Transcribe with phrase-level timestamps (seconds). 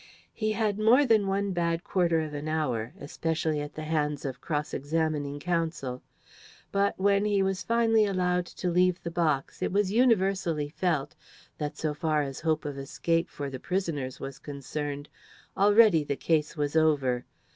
[0.33, 4.41] He had more than one bad quarter of an hour, especially at the hands of
[4.41, 6.01] cross examining counsel.
[6.71, 11.13] But, when he was finally allowed to leave the box, it was universally felt
[11.59, 15.07] that, so far as hope of escape for the prisoners was concerned,
[15.55, 17.27] already the case was over.